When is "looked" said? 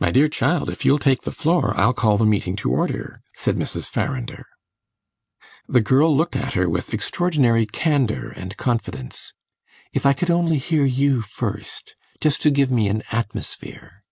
6.16-6.34